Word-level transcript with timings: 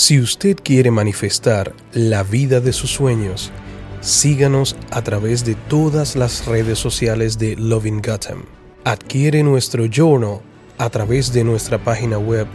Si 0.00 0.18
usted 0.18 0.56
quiere 0.56 0.90
manifestar 0.90 1.74
la 1.92 2.22
vida 2.22 2.60
de 2.60 2.72
sus 2.72 2.90
sueños, 2.90 3.52
síganos 4.00 4.74
a 4.90 5.02
través 5.02 5.44
de 5.44 5.54
todas 5.54 6.16
las 6.16 6.46
redes 6.46 6.78
sociales 6.78 7.38
de 7.38 7.54
Loving 7.54 8.00
Gotham. 8.00 8.44
Adquiere 8.84 9.42
nuestro 9.42 9.84
journal 9.84 10.40
a 10.78 10.88
través 10.88 11.34
de 11.34 11.44
nuestra 11.44 11.76
página 11.76 12.16
web 12.16 12.46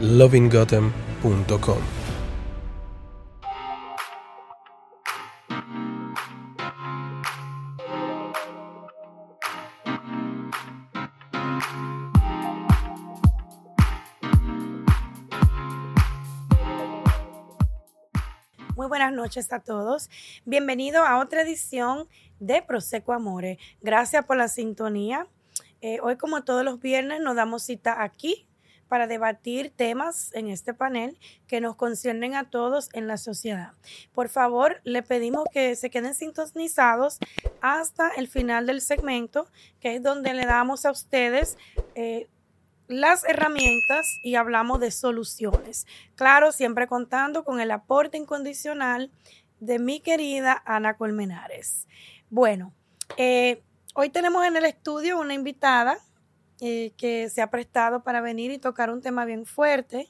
lovinggotham.com. 0.00 2.03
noches 19.34 19.52
a 19.52 19.58
todos. 19.58 20.10
Bienvenido 20.44 21.02
a 21.02 21.18
otra 21.18 21.42
edición 21.42 22.06
de 22.38 22.62
Proseco 22.62 23.12
Amore. 23.12 23.58
Gracias 23.80 24.24
por 24.24 24.36
la 24.36 24.46
sintonía. 24.46 25.26
Eh, 25.80 25.98
hoy, 26.02 26.16
como 26.16 26.44
todos 26.44 26.64
los 26.64 26.78
viernes, 26.78 27.20
nos 27.20 27.34
damos 27.34 27.64
cita 27.64 28.00
aquí 28.04 28.46
para 28.86 29.08
debatir 29.08 29.72
temas 29.74 30.32
en 30.34 30.50
este 30.50 30.72
panel 30.72 31.18
que 31.48 31.60
nos 31.60 31.74
conciernen 31.74 32.36
a 32.36 32.48
todos 32.48 32.90
en 32.92 33.08
la 33.08 33.16
sociedad. 33.16 33.72
Por 34.12 34.28
favor, 34.28 34.80
le 34.84 35.02
pedimos 35.02 35.46
que 35.52 35.74
se 35.74 35.90
queden 35.90 36.14
sintonizados 36.14 37.18
hasta 37.60 38.10
el 38.10 38.28
final 38.28 38.66
del 38.66 38.80
segmento, 38.80 39.48
que 39.80 39.96
es 39.96 40.02
donde 40.02 40.32
le 40.32 40.46
damos 40.46 40.86
a 40.86 40.92
ustedes 40.92 41.58
eh, 41.96 42.28
las 42.88 43.24
herramientas 43.24 44.06
y 44.22 44.34
hablamos 44.34 44.80
de 44.80 44.90
soluciones. 44.90 45.86
Claro, 46.14 46.52
siempre 46.52 46.86
contando 46.86 47.44
con 47.44 47.60
el 47.60 47.70
aporte 47.70 48.18
incondicional 48.18 49.10
de 49.60 49.78
mi 49.78 50.00
querida 50.00 50.62
Ana 50.66 50.96
Colmenares. 50.96 51.86
Bueno, 52.30 52.72
eh, 53.16 53.62
hoy 53.94 54.10
tenemos 54.10 54.44
en 54.44 54.56
el 54.56 54.64
estudio 54.64 55.18
una 55.18 55.34
invitada 55.34 55.98
eh, 56.60 56.92
que 56.96 57.28
se 57.30 57.42
ha 57.42 57.50
prestado 57.50 58.02
para 58.02 58.20
venir 58.20 58.50
y 58.50 58.58
tocar 58.58 58.90
un 58.90 59.00
tema 59.02 59.24
bien 59.24 59.46
fuerte. 59.46 60.08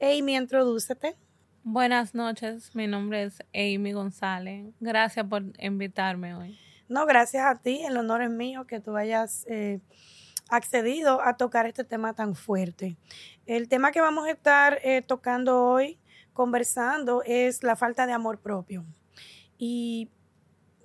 Amy, 0.00 0.36
introdúcete. 0.36 1.16
Buenas 1.62 2.14
noches, 2.14 2.74
mi 2.76 2.86
nombre 2.86 3.24
es 3.24 3.42
Amy 3.52 3.92
González. 3.92 4.72
Gracias 4.78 5.26
por 5.26 5.42
invitarme 5.58 6.34
hoy. 6.34 6.58
No, 6.88 7.06
gracias 7.06 7.44
a 7.44 7.56
ti, 7.56 7.82
el 7.84 7.96
honor 7.96 8.22
es 8.22 8.30
mío 8.30 8.66
que 8.66 8.78
tú 8.78 8.96
hayas 8.96 9.44
eh, 9.48 9.80
accedido 10.48 11.20
a 11.22 11.36
tocar 11.36 11.66
este 11.66 11.84
tema 11.84 12.14
tan 12.14 12.34
fuerte. 12.34 12.96
El 13.46 13.68
tema 13.68 13.92
que 13.92 14.00
vamos 14.00 14.26
a 14.26 14.30
estar 14.30 14.78
eh, 14.82 15.02
tocando 15.02 15.62
hoy, 15.64 15.98
conversando, 16.32 17.22
es 17.24 17.62
la 17.62 17.76
falta 17.76 18.06
de 18.06 18.12
amor 18.12 18.38
propio. 18.38 18.84
Y 19.58 20.10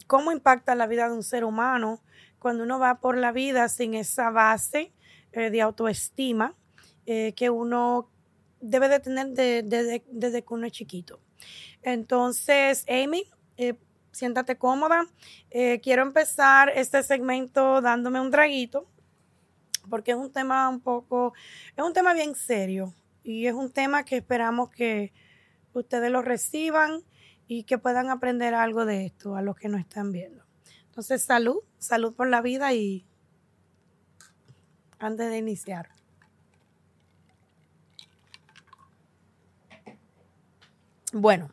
cómo 0.07 0.31
impacta 0.31 0.75
la 0.75 0.87
vida 0.87 1.07
de 1.07 1.15
un 1.15 1.23
ser 1.23 1.43
humano 1.43 2.01
cuando 2.39 2.63
uno 2.63 2.79
va 2.79 2.99
por 2.99 3.17
la 3.17 3.31
vida 3.31 3.69
sin 3.69 3.93
esa 3.93 4.29
base 4.29 4.91
eh, 5.31 5.49
de 5.49 5.61
autoestima 5.61 6.55
eh, 7.05 7.33
que 7.35 7.49
uno 7.49 8.09
debe 8.61 8.89
de 8.89 8.99
tener 8.99 9.27
desde 9.29 10.43
que 10.43 10.53
uno 10.53 10.65
es 10.65 10.71
chiquito. 10.71 11.19
Entonces, 11.81 12.85
Amy, 12.87 13.23
siéntate 14.11 14.57
cómoda. 14.57 15.07
quiero 15.81 16.03
empezar 16.03 16.69
este 16.69 17.01
segmento 17.01 17.81
dándome 17.81 18.21
un 18.21 18.29
draguito 18.29 18.90
porque 19.89 20.11
es 20.11 20.17
un 20.17 20.31
tema 20.31 20.69
un 20.69 20.79
poco, 20.79 21.33
es 21.75 21.83
un 21.83 21.93
tema 21.93 22.13
bien 22.13 22.35
serio 22.35 22.93
y 23.23 23.47
es 23.47 23.53
un 23.53 23.71
tema 23.71 24.03
que 24.03 24.17
esperamos 24.17 24.69
que 24.69 25.13
ustedes 25.73 26.11
lo 26.11 26.21
reciban 26.21 27.03
y 27.47 27.63
que 27.63 27.77
puedan 27.77 28.09
aprender 28.09 28.53
algo 28.53 28.85
de 28.85 29.05
esto 29.05 29.35
a 29.35 29.41
los 29.41 29.55
que 29.55 29.69
nos 29.69 29.81
están 29.81 30.11
viendo. 30.11 30.43
Entonces, 30.85 31.23
salud, 31.23 31.59
salud 31.77 32.13
por 32.13 32.27
la 32.27 32.41
vida 32.41 32.73
y 32.73 33.05
antes 34.99 35.29
de 35.29 35.37
iniciar. 35.37 35.89
Bueno, 41.13 41.49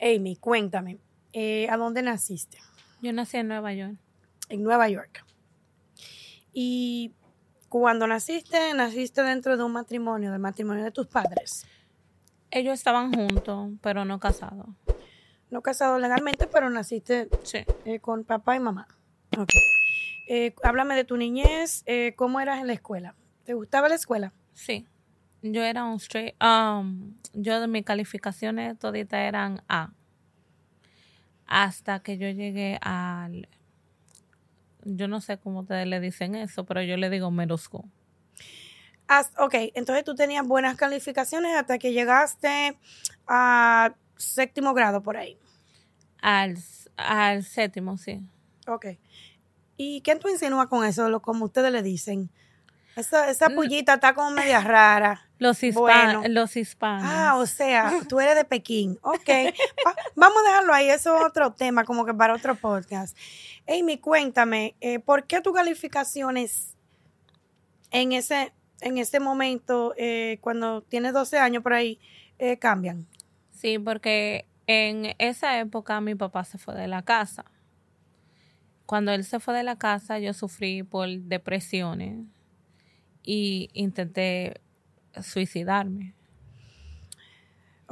Amy, 0.00 0.36
cuéntame, 0.36 0.98
eh, 1.32 1.66
¿a 1.70 1.76
dónde 1.76 2.02
naciste? 2.02 2.58
Yo 3.00 3.12
nací 3.12 3.38
en 3.38 3.48
Nueva 3.48 3.72
York. 3.72 3.96
En 4.50 4.62
Nueva 4.62 4.88
York. 4.88 5.24
Y 6.52 7.12
cuando 7.68 8.06
naciste, 8.06 8.74
naciste 8.74 9.22
dentro 9.22 9.56
de 9.56 9.62
un 9.62 9.72
matrimonio, 9.72 10.32
del 10.32 10.40
matrimonio 10.40 10.84
de 10.84 10.90
tus 10.90 11.06
padres. 11.06 11.66
Ellos 12.50 12.74
estaban 12.74 13.12
juntos, 13.12 13.70
pero 13.80 14.04
no 14.04 14.18
casados. 14.18 14.66
No 15.50 15.62
casados 15.62 16.00
legalmente, 16.00 16.46
pero 16.46 16.68
naciste 16.68 17.28
eh, 17.84 18.00
con 18.00 18.24
papá 18.24 18.56
y 18.56 18.60
mamá. 18.60 18.88
Ok. 19.38 19.50
Eh, 20.28 20.54
háblame 20.62 20.94
de 20.94 21.04
tu 21.04 21.16
niñez, 21.16 21.82
eh, 21.86 22.14
¿cómo 22.16 22.40
eras 22.40 22.60
en 22.60 22.66
la 22.66 22.72
escuela? 22.72 23.14
¿Te 23.44 23.54
gustaba 23.54 23.88
la 23.88 23.96
escuela? 23.96 24.32
Sí. 24.54 24.86
Yo 25.42 25.62
era 25.62 25.84
un 25.84 25.96
straight, 25.96 26.34
um, 26.42 27.14
yo 27.32 27.60
de 27.60 27.66
mis 27.66 27.84
calificaciones 27.84 28.78
toditas 28.78 29.20
eran 29.20 29.62
A. 29.68 29.90
Hasta 31.46 32.00
que 32.00 32.18
yo 32.18 32.28
llegué 32.28 32.78
al 32.82 33.48
yo 34.84 35.08
no 35.08 35.20
sé 35.20 35.38
cómo 35.38 35.60
ustedes 35.60 35.86
le 35.86 36.00
dicen 36.00 36.34
eso, 36.34 36.64
pero 36.64 36.82
yo 36.82 36.96
le 36.96 37.10
digo 37.10 37.30
merosco. 37.30 37.88
ok, 39.38 39.54
entonces 39.74 40.04
tú 40.04 40.14
tenías 40.14 40.46
buenas 40.46 40.76
calificaciones 40.76 41.56
hasta 41.56 41.78
que 41.78 41.92
llegaste 41.92 42.76
a 43.26 43.94
séptimo 44.16 44.74
grado 44.74 45.02
por 45.02 45.16
ahí. 45.16 45.38
Al, 46.20 46.56
al 46.96 47.44
séptimo, 47.44 47.96
sí. 47.96 48.20
Ok. 48.66 48.86
¿Y 49.76 50.02
qué 50.02 50.14
tú 50.16 50.28
insinúas 50.28 50.66
con 50.66 50.84
eso, 50.84 51.08
lo, 51.08 51.22
como 51.22 51.46
ustedes 51.46 51.72
le 51.72 51.82
dicen? 51.82 52.30
Esa, 52.96 53.30
esa 53.30 53.48
pullita 53.48 53.94
está 53.94 54.14
como 54.14 54.30
media 54.30 54.60
rara. 54.60 55.29
Los, 55.40 55.62
hispanos. 55.62 56.28
los 56.28 56.54
hispanos. 56.54 57.06
Ah, 57.06 57.36
o 57.38 57.46
sea, 57.46 57.90
tú 58.08 58.20
eres 58.20 58.36
de 58.36 58.44
Pekín. 58.44 58.98
Ok. 59.00 59.30
Vamos 60.14 60.36
a 60.44 60.48
dejarlo 60.48 60.74
ahí. 60.74 60.90
Eso 60.90 61.16
es 61.16 61.24
otro 61.24 61.54
tema, 61.54 61.84
como 61.84 62.04
que 62.04 62.12
para 62.12 62.34
otro 62.34 62.54
podcast. 62.56 63.16
Amy, 63.66 63.96
cuéntame, 63.96 64.76
eh, 64.82 64.98
¿por 64.98 65.24
qué 65.24 65.40
tus 65.40 65.54
calificaciones 65.54 66.76
en 67.90 68.12
ese, 68.12 68.52
en 68.82 68.98
ese 68.98 69.18
momento, 69.18 69.94
eh, 69.96 70.36
cuando 70.42 70.82
tienes 70.82 71.14
12 71.14 71.38
años 71.38 71.62
por 71.62 71.72
ahí, 71.72 71.98
eh, 72.38 72.58
cambian? 72.58 73.06
Sí, 73.50 73.78
porque 73.78 74.44
en 74.66 75.14
esa 75.16 75.58
época 75.58 76.02
mi 76.02 76.14
papá 76.16 76.44
se 76.44 76.58
fue 76.58 76.74
de 76.74 76.86
la 76.86 77.00
casa. 77.00 77.46
Cuando 78.84 79.10
él 79.12 79.24
se 79.24 79.40
fue 79.40 79.54
de 79.54 79.62
la 79.62 79.76
casa, 79.76 80.18
yo 80.18 80.34
sufrí 80.34 80.82
por 80.82 81.08
depresiones 81.08 82.26
y 83.22 83.70
intenté 83.72 84.60
suicidarme. 85.22 86.14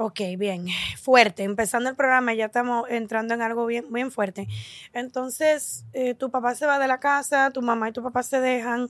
Ok, 0.01 0.21
bien, 0.37 0.67
fuerte. 1.01 1.43
Empezando 1.43 1.89
el 1.89 1.95
programa, 1.97 2.33
ya 2.33 2.45
estamos 2.45 2.89
entrando 2.89 3.33
en 3.33 3.41
algo 3.41 3.65
bien, 3.65 3.91
bien 3.91 4.11
fuerte. 4.11 4.47
Entonces, 4.93 5.85
eh, 5.91 6.13
tu 6.13 6.31
papá 6.31 6.55
se 6.55 6.65
va 6.65 6.79
de 6.79 6.87
la 6.87 7.01
casa, 7.01 7.51
tu 7.51 7.61
mamá 7.61 7.89
y 7.89 7.91
tu 7.91 8.01
papá 8.01 8.23
se 8.23 8.39
dejan, 8.39 8.89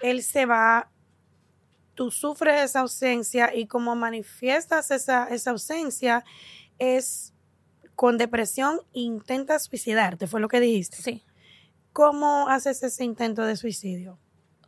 él 0.00 0.24
se 0.24 0.46
va, 0.46 0.90
tú 1.94 2.10
sufres 2.10 2.62
esa 2.62 2.80
ausencia 2.80 3.54
y 3.54 3.66
como 3.66 3.94
manifiestas 3.94 4.90
esa, 4.90 5.28
esa 5.28 5.52
ausencia 5.52 6.24
es 6.80 7.32
con 7.94 8.18
depresión, 8.18 8.80
intentas 8.92 9.66
suicidarte, 9.66 10.26
fue 10.26 10.40
lo 10.40 10.48
que 10.48 10.58
dijiste. 10.58 10.96
Sí. 10.96 11.22
¿Cómo 11.92 12.48
haces 12.48 12.82
ese 12.82 13.04
intento 13.04 13.42
de 13.42 13.54
suicidio? 13.54 14.18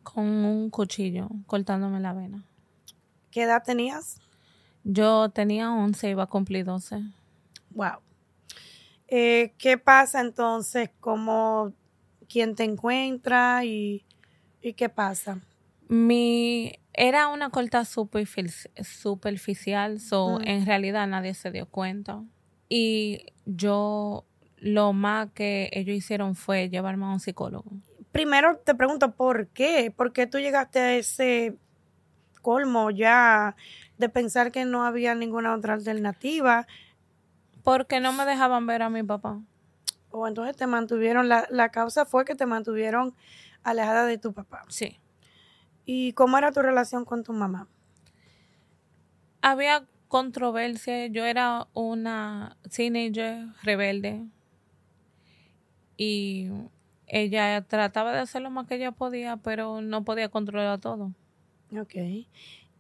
Con 0.05 0.27
un 0.27 0.71
cuchillo, 0.71 1.29
cortándome 1.47 1.99
la 1.99 2.13
vena. 2.13 2.47
¿Qué 3.33 3.43
edad 3.45 3.63
tenías? 3.65 4.21
Yo 4.85 5.31
tenía 5.31 5.73
11, 5.73 6.11
iba 6.11 6.25
a 6.25 6.27
cumplir 6.27 6.67
12. 6.67 7.01
Wow. 7.71 8.01
Eh, 9.09 9.55
¿Qué 9.57 9.79
pasa 9.79 10.21
entonces? 10.21 10.91
¿Cómo, 11.01 11.73
quién 12.29 12.55
te 12.55 12.65
encuentra 12.65 13.65
y, 13.65 14.05
qué 14.77 14.91
pasa? 14.91 15.41
Mi, 15.89 16.79
era 16.93 17.29
una 17.29 17.49
corta 17.49 17.87
superficial, 17.87 19.99
so 19.99 20.39
mm. 20.39 20.43
en 20.47 20.67
realidad 20.67 21.09
nadie 21.09 21.33
se 21.33 21.51
dio 21.51 21.65
cuenta. 21.65 22.23
Y 22.69 23.25
yo, 23.47 24.27
lo 24.59 24.93
más 24.93 25.31
que 25.33 25.71
ellos 25.73 25.97
hicieron 25.97 26.35
fue 26.35 26.69
llevarme 26.69 27.07
a 27.07 27.09
un 27.09 27.21
psicólogo. 27.21 27.71
Primero 28.13 28.59
te 28.59 28.75
pregunto, 28.75 29.15
¿por 29.15 29.49
qué? 29.49 29.91
¿Por 29.91 30.13
qué 30.13 30.27
tú 30.27 30.39
llegaste 30.39 30.79
a 30.79 30.95
ese 30.97 31.57
colmo 32.43 32.91
ya 32.91 33.57
de 33.99 34.09
pensar 34.09 34.53
que 34.53 34.65
no 34.65 34.85
había 34.85 35.15
ninguna 35.15 35.55
otra 35.55 35.75
alternativa. 35.75 36.67
Porque 37.63 38.01
no 38.01 38.13
me 38.13 38.25
dejaban 38.25 38.67
ver 38.67 38.83
a 38.83 38.91
mi 38.91 39.03
papá. 39.03 39.41
O 40.11 40.27
entonces 40.27 40.57
te 40.57 40.67
mantuvieron, 40.67 41.29
la, 41.29 41.47
la 41.49 41.71
causa 41.71 42.05
fue 42.05 42.25
que 42.25 42.35
te 42.35 42.45
mantuvieron 42.45 43.15
alejada 43.63 44.05
de 44.05 44.19
tu 44.19 44.33
papá. 44.33 44.65
Sí. 44.69 44.99
¿Y 45.87 46.13
cómo 46.13 46.37
era 46.39 46.53
tu 46.53 46.61
relación 46.61 47.05
con 47.05 47.23
tu 47.23 47.33
mamá? 47.33 47.69
Había 49.41 49.87
controversia. 50.09 51.07
Yo 51.07 51.25
era 51.25 51.67
una 51.73 52.59
teenager 52.71 53.47
rebelde 53.63 54.27
y 55.97 56.51
ella 57.07 57.63
trataba 57.63 58.13
de 58.13 58.19
hacer 58.19 58.43
lo 58.43 58.51
más 58.51 58.67
que 58.67 58.75
ella 58.75 58.93
podía, 58.93 59.37
pero 59.39 59.81
no 59.81 60.05
podía 60.05 60.29
controlar 60.29 60.79
todo. 60.81 61.13
Ok. 61.81 61.95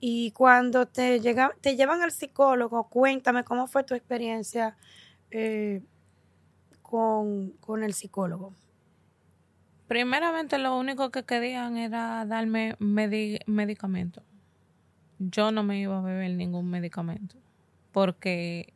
Y 0.00 0.32
cuando 0.32 0.86
te, 0.86 1.20
llega, 1.20 1.54
te 1.60 1.76
llevan 1.76 2.02
al 2.02 2.10
psicólogo, 2.10 2.88
cuéntame 2.88 3.44
cómo 3.44 3.66
fue 3.66 3.84
tu 3.84 3.94
experiencia 3.94 4.76
eh, 5.30 5.80
con, 6.82 7.50
con 7.60 7.84
el 7.84 7.94
psicólogo. 7.94 8.52
Primeramente, 9.86 10.58
lo 10.58 10.76
único 10.76 11.10
que 11.10 11.24
querían 11.24 11.76
era 11.76 12.24
darme 12.24 12.76
medicamento. 12.78 14.22
Yo 15.18 15.52
no 15.52 15.62
me 15.62 15.78
iba 15.78 15.98
a 15.98 16.02
beber 16.02 16.32
ningún 16.32 16.68
medicamento 16.68 17.36
porque 17.92 18.72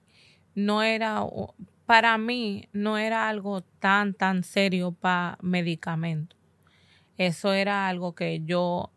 no 0.55 0.83
era, 0.83 1.25
para 1.87 2.19
mí, 2.19 2.69
no 2.73 2.99
era 2.99 3.29
algo 3.29 3.63
tan, 3.63 4.15
tan 4.15 4.45
serio 4.45 4.93
para 4.93 5.39
medicamento. 5.41 6.37
Eso 7.19 7.53
era 7.53 7.89
algo 7.89 8.15
que 8.15 8.43
yo, 8.45 8.91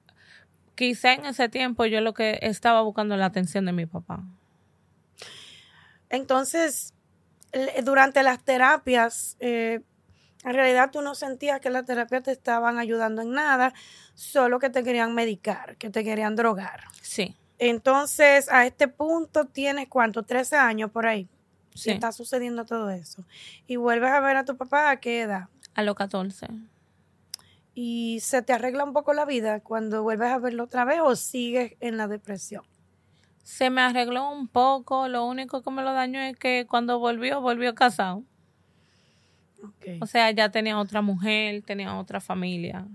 quizá 0.80 1.12
en 1.12 1.26
ese 1.26 1.50
tiempo 1.50 1.86
yo 1.86 2.00
lo 2.00 2.14
que 2.14 2.40
estaba 2.42 2.82
buscando 2.84 3.18
la 3.18 3.26
atención 3.26 3.66
de 3.66 3.74
mi 3.74 3.86
papá. 3.86 4.24
Entonces, 6.10 6.94
durante 7.84 8.24
las 8.24 8.42
terapias, 8.46 9.36
eh, 9.42 9.82
en 10.46 10.54
realidad 10.54 10.90
tú 10.90 11.02
no 11.02 11.16
sentías 11.16 11.60
que 11.60 11.70
las 11.70 11.86
terapias 11.86 12.24
te 12.24 12.32
estaban 12.32 12.80
ayudando 12.80 13.22
en 13.22 13.32
nada, 13.32 13.74
solo 14.16 14.58
que 14.60 14.70
te 14.70 14.82
querían 14.82 15.14
medicar, 15.14 15.76
que 15.76 15.90
te 15.90 16.06
querían 16.06 16.38
drogar. 16.38 16.86
Sí. 17.02 17.36
Entonces, 17.58 18.48
a 18.50 18.66
este 18.66 18.88
punto 18.88 19.48
tienes 19.48 19.90
cuánto, 19.90 20.24
13 20.24 20.56
años 20.56 20.92
por 20.92 21.08
ahí. 21.08 21.28
Sí. 21.76 21.92
Está 21.92 22.14
sucediendo 22.14 22.64
todo 22.64 22.90
eso. 22.90 23.26
Y 23.68 23.76
vuelves 23.76 24.12
a 24.12 24.22
ver 24.22 24.38
a 24.38 24.46
tu 24.46 24.56
papá 24.56 24.92
a 24.92 25.02
qué 25.02 25.24
edad? 25.24 25.50
A 25.76 25.84
los 25.84 25.96
14. 25.96 26.48
¿Y 27.82 28.20
se 28.20 28.42
te 28.42 28.52
arregla 28.52 28.84
un 28.84 28.92
poco 28.92 29.14
la 29.14 29.24
vida 29.24 29.62
cuando 29.62 30.04
vuelves 30.04 30.32
a 30.32 30.38
verlo 30.38 30.66
otra 30.66 30.84
vez 30.84 31.00
o 31.02 31.16
sigues 31.16 31.78
en 31.80 31.96
la 31.96 32.10
depresión? 32.10 32.66
Se 33.42 33.70
me 33.70 33.80
arregló 33.80 34.30
un 34.34 34.50
poco, 34.50 35.08
lo 35.08 35.26
único 35.26 35.64
que 35.64 35.72
me 35.72 35.82
lo 35.82 35.94
dañó 35.94 36.20
es 36.20 36.36
que 36.36 36.68
cuando 36.68 37.00
volvió, 37.00 37.40
volvió 37.40 37.74
casado. 37.76 38.26
O 40.02 40.06
sea, 40.08 40.30
ya 40.32 40.52
tenía 40.52 40.78
otra 40.78 41.02
mujer, 41.02 41.62
tenía 41.62 41.98
otra 41.98 42.20
familia. 42.20 42.86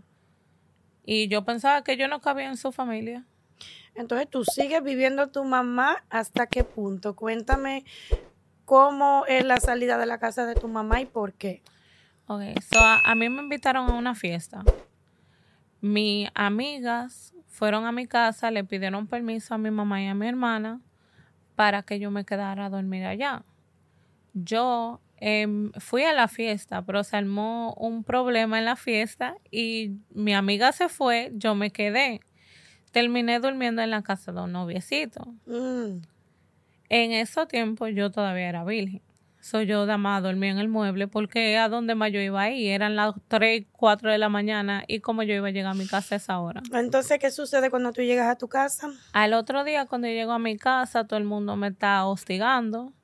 Y 1.02 1.28
yo 1.28 1.46
pensaba 1.46 1.82
que 1.82 1.96
yo 1.96 2.06
no 2.06 2.20
cabía 2.20 2.48
en 2.48 2.58
su 2.58 2.70
familia. 2.70 3.24
Entonces, 3.94 4.28
¿tú 4.28 4.44
sigues 4.44 4.82
viviendo 4.82 5.30
tu 5.30 5.44
mamá 5.44 6.04
hasta 6.10 6.46
qué 6.46 6.62
punto? 6.62 7.16
Cuéntame 7.16 7.86
cómo 8.66 9.24
es 9.28 9.46
la 9.46 9.56
salida 9.60 9.96
de 9.96 10.04
la 10.04 10.18
casa 10.18 10.44
de 10.44 10.54
tu 10.54 10.68
mamá 10.68 11.00
y 11.00 11.06
por 11.06 11.32
qué. 11.32 11.62
Ok, 12.26 12.42
so 12.60 12.78
a, 12.80 13.14
mí 13.14 13.28
me 13.28 13.42
invitaron 13.42 13.90
a 13.90 13.94
una 13.94 14.14
fiesta. 14.14 14.62
Mis 15.80 16.28
amigas 16.34 17.34
fueron 17.48 17.84
a 17.86 17.92
mi 17.92 18.06
casa, 18.06 18.50
le 18.50 18.64
pidieron 18.64 19.06
permiso 19.06 19.54
a 19.54 19.58
mi 19.58 19.70
mamá 19.70 20.02
y 20.02 20.06
a 20.06 20.14
mi 20.14 20.26
hermana 20.26 20.80
para 21.54 21.82
que 21.82 21.98
yo 21.98 22.10
me 22.10 22.24
quedara 22.24 22.66
a 22.66 22.70
dormir 22.70 23.04
allá. 23.04 23.44
Yo 24.32 25.00
Em, 25.26 25.72
fui 25.78 26.02
a 26.02 26.12
la 26.12 26.28
fiesta, 26.28 26.82
pero 26.82 27.02
se 27.02 27.16
armó 27.16 27.72
un 27.78 28.04
problema 28.04 28.58
en 28.58 28.66
la 28.66 28.76
fiesta 28.76 29.36
y 29.50 29.92
mi 30.10 30.34
amiga 30.34 30.72
se 30.72 30.90
fue, 30.90 31.32
yo 31.34 31.54
me 31.54 31.70
quedé. 31.70 32.20
Terminé 32.90 33.40
durmiendo 33.40 33.80
en 33.80 33.90
la 33.90 34.02
casa 34.02 34.32
de 34.32 34.42
un 34.42 34.52
noviecito. 34.52 35.34
Mm. 35.46 36.02
En 36.90 37.12
ese 37.12 37.46
tiempo 37.46 37.88
yo 37.88 38.10
todavía 38.10 38.48
era 38.48 38.64
virgen. 38.64 39.00
Soy 39.44 39.66
yo 39.66 39.84
dama 39.84 40.22
dormía 40.22 40.52
en 40.52 40.58
el 40.58 40.70
mueble 40.70 41.06
porque 41.06 41.58
a 41.58 41.68
donde 41.68 41.94
más 41.94 42.10
yo 42.10 42.18
iba 42.18 42.40
ahí 42.40 42.68
eran 42.68 42.96
las 42.96 43.14
3, 43.28 43.66
4 43.72 44.10
de 44.10 44.16
la 44.16 44.30
mañana 44.30 44.84
y 44.88 45.00
como 45.00 45.22
yo 45.22 45.34
iba 45.34 45.48
a 45.48 45.50
llegar 45.50 45.72
a 45.72 45.74
mi 45.74 45.86
casa 45.86 46.14
a 46.14 46.16
esa 46.16 46.40
hora. 46.40 46.62
Entonces, 46.72 47.18
¿qué 47.18 47.30
sucede 47.30 47.68
cuando 47.68 47.92
tú 47.92 48.00
llegas 48.00 48.26
a 48.26 48.38
tu 48.38 48.48
casa? 48.48 48.88
Al 49.12 49.34
otro 49.34 49.62
día 49.62 49.84
cuando 49.84 50.08
llego 50.08 50.32
a 50.32 50.38
mi 50.38 50.56
casa 50.56 51.06
todo 51.06 51.18
el 51.18 51.26
mundo 51.26 51.56
me 51.56 51.66
está 51.66 52.06
hostigando 52.06 52.94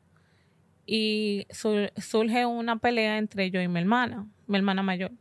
y 0.87 1.47
surge 1.51 2.47
una 2.47 2.79
pelea 2.79 3.19
entre 3.19 3.51
yo 3.51 3.61
y 3.61 3.69
mi 3.69 3.79
hermana, 3.79 4.27
mi 4.47 4.57
hermana 4.57 4.83
mayor. 4.83 5.13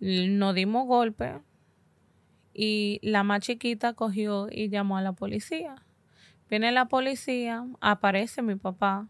Nos 0.00 0.56
dimos 0.56 0.88
golpes 0.88 1.34
y 2.52 2.98
la 3.04 3.22
más 3.22 3.42
chiquita 3.42 3.92
cogió 3.92 4.48
y 4.50 4.70
llamó 4.70 4.96
a 4.96 5.02
la 5.02 5.12
policía. 5.12 5.76
Viene 6.48 6.72
la 6.72 6.86
policía, 6.86 7.64
aparece 7.80 8.42
mi 8.42 8.56
papá. 8.56 9.06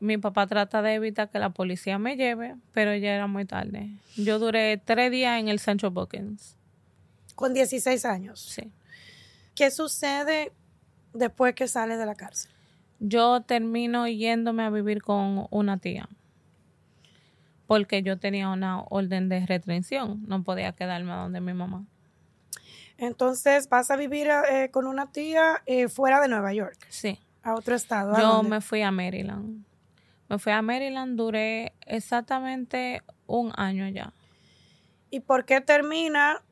Mi 0.00 0.18
papá 0.18 0.46
trata 0.46 0.82
de 0.82 0.94
evitar 0.94 1.30
que 1.30 1.38
la 1.38 1.50
policía 1.50 1.98
me 1.98 2.16
lleve, 2.16 2.56
pero 2.72 2.94
ya 2.94 3.14
era 3.14 3.26
muy 3.26 3.44
tarde. 3.44 3.90
Yo 4.16 4.38
duré 4.38 4.76
tres 4.78 5.10
días 5.10 5.40
en 5.40 5.48
el 5.48 5.58
Sancho 5.58 5.90
Bookings. 5.90 6.56
Con 7.34 7.54
16 7.54 8.04
años. 8.04 8.40
Sí. 8.40 8.70
¿Qué 9.54 9.70
sucede 9.70 10.52
después 11.12 11.54
que 11.54 11.68
sale 11.68 11.96
de 11.96 12.06
la 12.06 12.14
cárcel? 12.14 12.50
yo 13.00 13.42
termino 13.42 14.06
yéndome 14.08 14.64
a 14.64 14.70
vivir 14.70 15.02
con 15.02 15.46
una 15.50 15.78
tía. 15.78 16.08
Porque 17.66 18.02
yo 18.02 18.18
tenía 18.18 18.48
una 18.48 18.82
orden 18.82 19.28
de 19.28 19.44
restricción, 19.44 20.22
no 20.26 20.42
podía 20.42 20.72
quedarme 20.72 21.12
donde 21.12 21.40
mi 21.40 21.52
mamá. 21.52 21.84
Entonces, 22.96 23.68
¿vas 23.68 23.90
a 23.90 23.96
vivir 23.96 24.28
eh, 24.50 24.70
con 24.70 24.86
una 24.86 25.12
tía 25.12 25.62
eh, 25.66 25.88
fuera 25.88 26.20
de 26.20 26.28
Nueva 26.28 26.52
York? 26.52 26.78
Sí. 26.88 27.20
¿A 27.42 27.54
otro 27.54 27.76
estado? 27.76 28.18
yo 28.18 28.42
me 28.42 28.60
fui 28.60 28.82
a 28.82 28.90
Maryland. 28.90 29.64
Me 30.28 30.38
fui 30.38 30.52
a 30.52 30.60
Maryland, 30.62 31.16
duré 31.16 31.72
exactamente 31.86 33.02
un 33.26 33.52
año 33.56 33.84
allá. 33.84 34.12
¿Y 35.10 35.20
por 35.20 35.46
qué 35.46 35.60
termina 35.60 36.42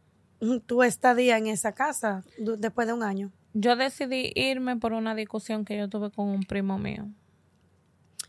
tu 0.67 0.82
estadía 0.82 1.37
en 1.37 1.46
esa 1.46 1.73
casa 1.73 2.25
después 2.38 2.87
de 2.87 2.94
un 2.94 3.02
año? 3.02 3.32
Yo 3.52 3.76
decidí 3.76 4.32
irme 4.34 4.76
por 4.76 4.93
una 4.93 5.14
discusión 5.14 5.64
que 5.64 5.76
yo 5.76 5.88
tuve 5.88 6.11
con 6.11 6.28
un 6.28 6.43
primo 6.43 6.78
mío. 6.78 7.08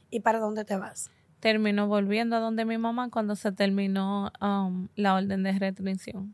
¿Y 0.09 0.21
para 0.21 0.39
dónde 0.39 0.65
te 0.65 0.77
vas? 0.77 1.11
Terminó 1.39 1.87
volviendo 1.87 2.35
a 2.35 2.39
donde 2.39 2.65
mi 2.65 2.77
mamá 2.77 3.09
cuando 3.09 3.35
se 3.35 3.51
terminó 3.51 4.31
um, 4.41 4.87
la 4.95 5.15
orden 5.15 5.43
de 5.43 5.51
restricción. 5.57 6.33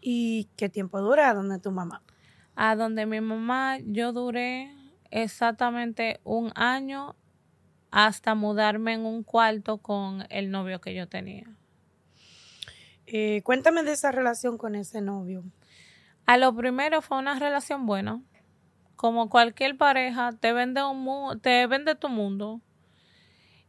¿Y 0.00 0.48
qué 0.56 0.68
tiempo 0.68 1.00
dura 1.00 1.30
a 1.30 1.34
donde 1.34 1.58
tu 1.58 1.70
mamá? 1.70 2.02
A 2.54 2.74
donde 2.74 3.06
mi 3.06 3.20
mamá 3.20 3.78
yo 3.84 4.12
duré 4.12 4.74
exactamente 5.10 6.20
un 6.24 6.52
año 6.54 7.16
hasta 7.90 8.34
mudarme 8.34 8.94
en 8.94 9.04
un 9.04 9.22
cuarto 9.22 9.78
con 9.78 10.26
el 10.30 10.50
novio 10.50 10.80
que 10.80 10.94
yo 10.94 11.08
tenía. 11.08 11.46
Eh, 13.06 13.42
cuéntame 13.42 13.82
de 13.82 13.92
esa 13.92 14.12
relación 14.12 14.56
con 14.56 14.74
ese 14.74 15.00
novio. 15.00 15.44
A 16.26 16.36
lo 16.36 16.54
primero 16.54 17.02
fue 17.02 17.18
una 17.18 17.38
relación 17.38 17.86
buena. 17.86 18.20
Como 18.94 19.28
cualquier 19.28 19.76
pareja, 19.76 20.30
te 20.38 20.52
vende, 20.52 20.84
un 20.84 21.40
te 21.40 21.66
vende 21.66 21.96
tu 21.96 22.08
mundo. 22.08 22.60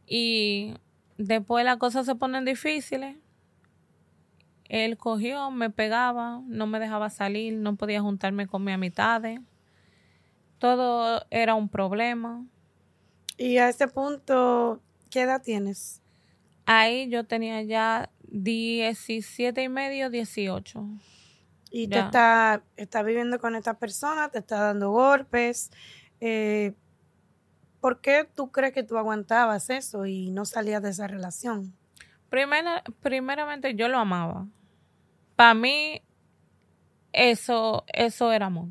Y 0.06 0.74
después 1.18 1.64
las 1.64 1.78
cosas 1.78 2.06
se 2.06 2.14
ponen 2.14 2.44
difíciles. 2.44 3.16
Él 4.68 4.96
cogió, 4.96 5.50
me 5.50 5.70
pegaba, 5.70 6.40
no 6.46 6.66
me 6.66 6.78
dejaba 6.78 7.10
salir, 7.10 7.54
no 7.54 7.76
podía 7.76 8.00
juntarme 8.00 8.46
con 8.46 8.62
mis 8.64 8.74
amistades. 8.74 9.40
Todo 10.58 11.26
era 11.30 11.54
un 11.54 11.68
problema. 11.68 12.46
Y 13.42 13.58
a 13.58 13.68
ese 13.68 13.88
punto, 13.88 14.80
¿qué 15.10 15.22
edad 15.22 15.42
tienes? 15.42 16.00
Ahí 16.64 17.08
yo 17.08 17.24
tenía 17.24 17.60
ya 17.62 18.08
17 18.28 19.60
y 19.60 19.68
medio, 19.68 20.10
18. 20.10 20.86
Y 21.72 21.88
te 21.88 21.98
está, 21.98 22.62
está 22.76 23.02
viviendo 23.02 23.40
con 23.40 23.56
esta 23.56 23.74
persona, 23.74 24.28
te 24.28 24.38
está 24.38 24.60
dando 24.60 24.92
golpes. 24.92 25.72
Eh, 26.20 26.74
¿Por 27.80 28.00
qué 28.00 28.28
tú 28.32 28.52
crees 28.52 28.74
que 28.74 28.84
tú 28.84 28.96
aguantabas 28.96 29.70
eso 29.70 30.06
y 30.06 30.30
no 30.30 30.44
salías 30.44 30.80
de 30.80 30.90
esa 30.90 31.08
relación? 31.08 31.74
Primera, 32.30 32.84
primeramente, 33.00 33.74
yo 33.74 33.88
lo 33.88 33.98
amaba. 33.98 34.46
Para 35.34 35.54
mí, 35.54 36.00
eso, 37.12 37.84
eso 37.92 38.30
era 38.30 38.46
amor. 38.46 38.68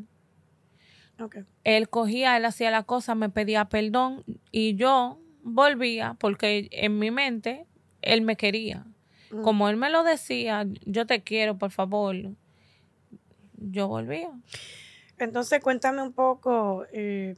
Él 1.63 1.89
cogía, 1.89 2.37
él 2.37 2.45
hacía 2.45 2.71
la 2.71 2.83
cosa, 2.83 3.15
me 3.15 3.29
pedía 3.29 3.65
perdón 3.65 4.23
y 4.51 4.75
yo 4.75 5.19
volvía 5.43 6.15
porque 6.19 6.67
en 6.71 6.99
mi 6.99 7.11
mente 7.11 7.67
él 8.01 8.21
me 8.21 8.35
quería. 8.35 8.85
Mm. 9.31 9.41
Como 9.41 9.69
él 9.69 9.77
me 9.77 9.89
lo 9.89 10.03
decía, 10.03 10.65
yo 10.85 11.05
te 11.05 11.21
quiero, 11.23 11.57
por 11.57 11.71
favor, 11.71 12.15
yo 13.57 13.87
volvía. 13.87 14.31
Entonces, 15.17 15.61
cuéntame 15.61 16.01
un 16.01 16.13
poco 16.13 16.85
eh, 16.91 17.37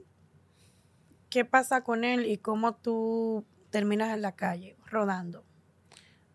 qué 1.29 1.43
pasa 1.43 1.83
con 1.83 2.03
él 2.05 2.25
y 2.25 2.37
cómo 2.37 2.75
tú 2.75 3.45
terminas 3.69 4.13
en 4.13 4.21
la 4.21 4.33
calle 4.33 4.77
rodando. 4.85 5.43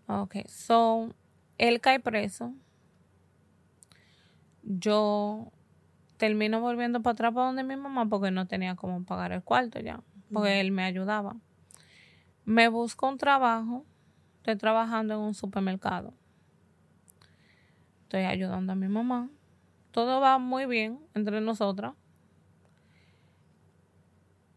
Ok, 0.07 0.37
so, 0.47 1.15
él 1.57 1.81
cae 1.81 2.01
preso. 2.01 2.53
Yo 4.63 5.53
termino 6.19 6.61
volviendo 6.61 7.01
para 7.01 7.13
atrás 7.13 7.33
para 7.33 7.47
donde 7.47 7.63
mi 7.63 7.77
mamá 7.77 8.07
porque 8.07 8.31
no 8.31 8.47
tenía 8.47 8.77
cómo 8.77 9.05
pagar 9.05 9.33
el 9.33 9.43
cuarto 9.43 9.81
ya, 9.81 10.03
porque 10.33 10.61
él 10.61 10.73
me 10.73 10.85
ayudaba. 10.85 11.37
Me 12.45 12.69
busco 12.69 13.09
un 13.09 13.17
trabajo, 13.17 13.87
estoy 14.39 14.57
trabajando 14.57 15.15
en 15.15 15.21
un 15.21 15.35
supermercado. 15.35 16.13
Estoy 18.03 18.23
ayudando 18.23 18.73
a 18.73 18.77
mi 18.77 18.89
mamá. 18.89 19.29
Todo 19.91 20.21
va 20.21 20.39
muy 20.39 20.67
bien 20.67 20.99
entre 21.15 21.41
nosotras. 21.41 21.95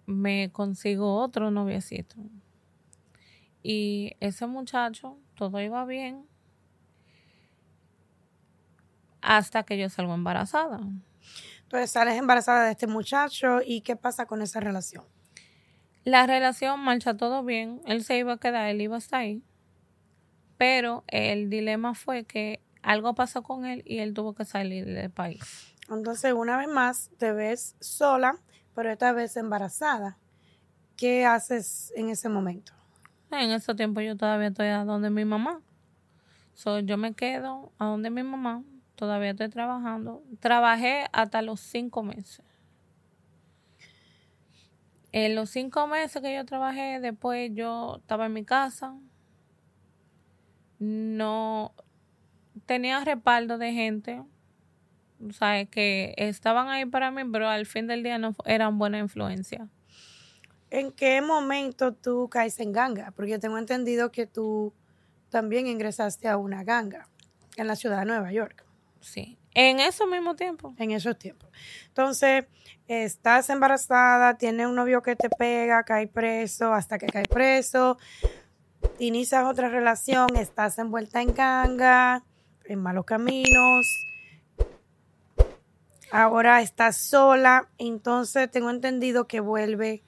Me 0.05 0.49
consigo 0.51 1.17
otro 1.17 1.51
noviecito. 1.51 2.15
Y 3.61 4.15
ese 4.19 4.47
muchacho, 4.47 5.17
todo 5.35 5.59
iba 5.59 5.83
bien. 5.85 6.25
Hasta 9.21 9.63
que 9.63 9.77
yo 9.77 9.89
salgo 9.89 10.13
embarazada. 10.13 10.79
Entonces 11.63 11.91
sales 11.91 12.17
embarazada 12.17 12.65
de 12.65 12.71
este 12.71 12.87
muchacho 12.87 13.59
y 13.65 13.81
¿qué 13.81 13.95
pasa 13.95 14.25
con 14.25 14.41
esa 14.41 14.59
relación? 14.59 15.05
La 16.03 16.25
relación 16.25 16.79
marcha 16.79 17.15
todo 17.15 17.43
bien. 17.43 17.81
Él 17.85 18.03
se 18.03 18.17
iba 18.17 18.33
a 18.33 18.37
quedar, 18.37 18.67
él 18.67 18.81
iba 18.81 18.95
a 18.95 18.99
estar 18.99 19.21
ahí. 19.21 19.43
Pero 20.57 21.03
el 21.07 21.49
dilema 21.49 21.93
fue 21.93 22.23
que 22.23 22.61
algo 22.81 23.13
pasó 23.13 23.43
con 23.43 23.65
él 23.65 23.83
y 23.85 23.99
él 23.99 24.13
tuvo 24.13 24.33
que 24.33 24.45
salir 24.45 24.85
del 24.85 25.11
país. 25.11 25.75
Entonces, 25.89 26.33
una 26.33 26.57
vez 26.57 26.67
más, 26.67 27.09
te 27.17 27.31
ves 27.31 27.75
sola, 27.79 28.37
pero 28.73 28.91
esta 28.91 29.11
vez 29.11 29.37
embarazada. 29.37 30.17
¿Qué 30.97 31.25
haces 31.25 31.91
en 31.95 32.09
ese 32.09 32.29
momento? 32.29 32.73
En 33.31 33.51
ese 33.51 33.73
tiempo 33.75 34.01
yo 34.01 34.15
todavía 34.15 34.47
estoy 34.47 34.67
a 34.67 34.83
donde 34.83 35.09
mi 35.09 35.25
mamá. 35.25 35.61
So, 36.53 36.79
yo 36.79 36.97
me 36.97 37.13
quedo 37.13 37.71
a 37.77 37.85
donde 37.85 38.09
mi 38.09 38.23
mamá. 38.23 38.63
Todavía 39.01 39.31
estoy 39.31 39.49
trabajando. 39.49 40.21
Trabajé 40.39 41.05
hasta 41.11 41.41
los 41.41 41.59
cinco 41.59 42.03
meses. 42.03 42.45
En 45.11 45.33
los 45.33 45.49
cinco 45.49 45.87
meses 45.87 46.21
que 46.21 46.35
yo 46.35 46.45
trabajé, 46.45 46.99
después 46.99 47.49
yo 47.55 47.95
estaba 47.97 48.27
en 48.27 48.33
mi 48.33 48.45
casa. 48.45 48.95
No 50.77 51.73
tenía 52.67 53.03
respaldo 53.03 53.57
de 53.57 53.73
gente. 53.73 54.21
O 55.27 55.33
sea, 55.33 55.65
que 55.65 56.13
estaban 56.17 56.67
ahí 56.67 56.85
para 56.85 57.09
mí, 57.09 57.23
pero 57.31 57.49
al 57.49 57.65
fin 57.65 57.87
del 57.87 58.03
día 58.03 58.19
no 58.19 58.35
eran 58.45 58.77
buena 58.77 58.99
influencia. 58.99 59.67
¿En 60.69 60.91
qué 60.91 61.23
momento 61.23 61.91
tú 61.91 62.29
caes 62.29 62.59
en 62.59 62.71
ganga? 62.71 63.09
Porque 63.15 63.31
yo 63.31 63.39
tengo 63.39 63.57
entendido 63.57 64.11
que 64.11 64.27
tú 64.27 64.75
también 65.31 65.65
ingresaste 65.65 66.27
a 66.27 66.37
una 66.37 66.63
ganga 66.63 67.07
en 67.57 67.65
la 67.65 67.75
ciudad 67.75 67.97
de 68.01 68.05
Nueva 68.05 68.31
York. 68.31 68.67
Sí, 69.01 69.37
en 69.53 69.79
ese 69.79 70.05
mismo 70.05 70.35
tiempo. 70.35 70.73
En 70.77 70.91
esos 70.91 71.17
tiempos. 71.17 71.49
Entonces, 71.87 72.45
estás 72.87 73.49
embarazada, 73.49 74.37
tienes 74.37 74.67
un 74.67 74.75
novio 74.75 75.01
que 75.01 75.15
te 75.15 75.29
pega, 75.29 75.83
cae 75.83 76.07
preso, 76.07 76.73
hasta 76.73 76.97
que 76.97 77.07
cae 77.07 77.25
preso, 77.25 77.97
inicias 78.99 79.45
otra 79.45 79.69
relación, 79.69 80.27
estás 80.35 80.77
envuelta 80.77 81.21
en 81.21 81.33
ganga, 81.33 82.23
en 82.65 82.79
malos 82.79 83.05
caminos, 83.05 83.85
ahora 86.11 86.61
estás 86.61 86.97
sola, 86.97 87.69
entonces 87.77 88.49
tengo 88.51 88.69
entendido 88.69 89.27
que 89.27 89.39
vuelve 89.39 90.03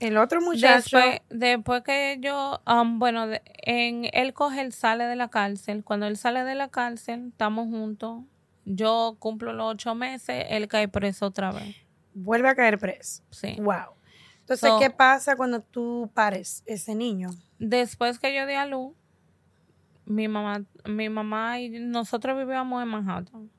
el 0.00 0.16
otro 0.16 0.40
muchacho. 0.40 0.98
Después, 1.28 1.82
que 1.82 2.18
yo, 2.20 2.60
um, 2.66 2.98
bueno, 2.98 3.26
en, 3.62 4.08
él 4.12 4.32
coge, 4.32 4.62
él 4.62 4.72
sale 4.72 5.04
de 5.04 5.14
la 5.14 5.28
cárcel. 5.28 5.84
Cuando 5.84 6.06
él 6.06 6.16
sale 6.16 6.42
de 6.42 6.54
la 6.54 6.68
cárcel, 6.68 7.28
estamos 7.28 7.68
juntos. 7.68 8.24
Yo 8.64 9.16
cumplo 9.18 9.52
los 9.52 9.74
ocho 9.74 9.94
meses, 9.94 10.46
él 10.48 10.68
cae 10.68 10.88
preso 10.88 11.26
otra 11.26 11.52
vez. 11.52 11.76
Vuelve 12.14 12.48
a 12.48 12.54
caer 12.54 12.78
preso. 12.78 13.22
Sí. 13.30 13.56
Wow. 13.58 13.94
Entonces, 14.40 14.70
¿qué 14.80 14.90
pasa 14.90 15.36
cuando 15.36 15.60
tú 15.60 16.10
pares 16.12 16.64
ese 16.66 16.94
niño? 16.94 17.30
Después 17.58 18.18
que 18.18 18.34
yo 18.34 18.46
di 18.46 18.54
a 18.54 18.66
luz, 18.66 18.94
mi 20.06 20.28
mamá, 20.28 20.64
mi 20.86 21.08
mamá 21.08 21.60
y 21.60 21.68
nosotros 21.68 22.36
vivíamos 22.36 22.82
en 22.82 22.88
Manhattan. 22.88 23.50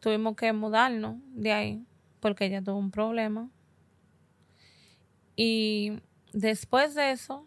Tuvimos 0.00 0.36
que 0.36 0.52
mudarnos 0.52 1.16
de 1.30 1.52
ahí 1.52 1.84
porque 2.20 2.46
ella 2.46 2.62
tuvo 2.62 2.78
un 2.78 2.90
problema 2.90 3.48
y 5.40 5.92
después 6.32 6.96
de 6.96 7.12
eso, 7.12 7.46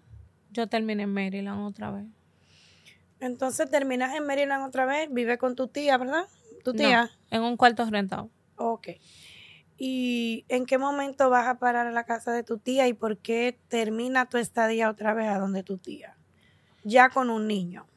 yo 0.50 0.68
terminé 0.68 1.04
en 1.04 1.14
Maryland 1.14 1.68
otra 1.68 1.92
vez. 1.92 2.06
Entonces 3.20 3.70
terminas 3.70 4.16
en 4.16 4.26
Maryland 4.26 4.66
otra 4.66 4.86
vez, 4.86 5.10
vive 5.12 5.38
con 5.38 5.58
tu 5.58 5.68
tía, 5.68 5.98
¿verdad? 5.98 6.24
¿Tu 6.64 6.72
tía? 6.72 7.12
en 7.32 7.42
un 7.42 7.58
cuarto 7.58 7.86
rentado. 7.90 8.30
Ok. 8.56 8.92
¿Y 9.78 10.46
en 10.48 10.66
qué 10.66 10.78
momento 10.78 11.30
vas 11.30 11.48
a 11.48 11.60
parar 11.60 11.86
a 11.86 11.92
la 11.92 12.06
casa 12.06 12.32
de 12.32 12.44
tu 12.44 12.60
tía 12.60 12.88
y 12.88 12.94
por 12.94 13.18
qué 13.18 13.60
termina 13.68 14.30
tu 14.30 14.38
estadía 14.38 14.90
otra 14.90 15.14
vez 15.14 15.28
a 15.28 15.38
donde 15.38 15.62
tu 15.62 15.78
tía? 15.78 16.16
Ya 16.86 17.10
con 17.10 17.30
un 17.30 17.46
niño. 17.46 17.88